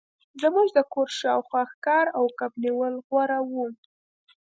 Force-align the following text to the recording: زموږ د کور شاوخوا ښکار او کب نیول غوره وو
زموږ 0.41 0.67
د 0.77 0.79
کور 0.93 1.09
شاوخوا 1.19 1.61
ښکار 1.71 2.05
او 2.17 2.25
کب 2.39 2.51
نیول 2.63 2.93
غوره 3.07 3.39
وو 3.49 3.65